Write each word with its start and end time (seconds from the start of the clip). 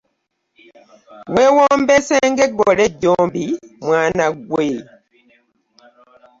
Weewombeese 1.33 2.15
ng'eggole 2.29 2.81
ejjombi 2.89 3.45
mwana 3.85 4.25
ggwe. 4.37 4.67